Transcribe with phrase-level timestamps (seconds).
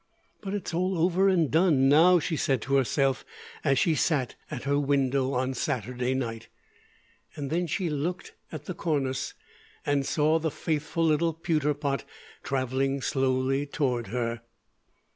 [0.41, 3.23] "But it's all over and done now," she said to herself
[3.63, 6.47] as she sat at her window on Saturday night.
[7.35, 9.35] And then she looked at the cornice,
[9.85, 12.03] and saw the faithful little pewter pot
[12.41, 14.41] traveling slowly toward her.